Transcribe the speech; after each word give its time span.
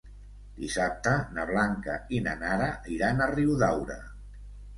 Dissabte 0.61 1.11
na 1.35 1.45
Blanca 1.49 1.99
i 2.17 2.23
na 2.29 2.33
Nara 2.41 2.71
iran 2.97 3.23
a 3.27 3.29
Riudaura. 3.35 4.01